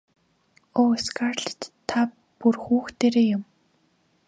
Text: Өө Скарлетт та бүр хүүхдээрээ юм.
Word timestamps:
Өө 0.81 0.93
Скарлетт 1.05 1.61
та 1.89 1.99
бүр 2.39 2.55
хүүхдээрээ 2.63 3.27
юм. 3.35 3.43